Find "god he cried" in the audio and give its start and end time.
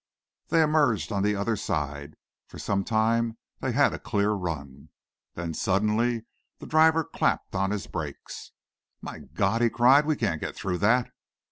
9.19-10.07